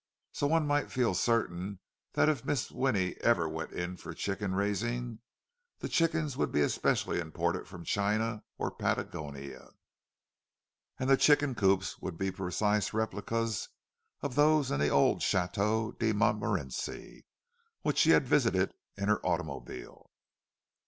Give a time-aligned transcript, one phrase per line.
[0.31, 1.79] So one might feel certain
[2.13, 2.71] that it Mrs.
[2.71, 5.19] Winnie ever went in for chicken raising,
[5.77, 9.67] the chickens would be especially imported from China or Patagonia,
[10.97, 13.69] and the chicken coops would be precise replicas
[14.21, 17.23] of those in the old Chateau de Montmorenci
[17.83, 20.09] which she had visited in her automobile.